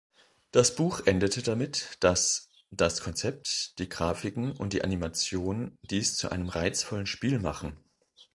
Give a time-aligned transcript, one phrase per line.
[0.51, 6.49] Das Buch endete damit, dass „das Konzept, die Grafiken und die Animation dies zu einem
[6.49, 7.77] reizvollen Spiel machen“.